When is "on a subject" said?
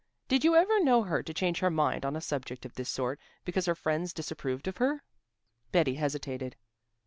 2.07-2.65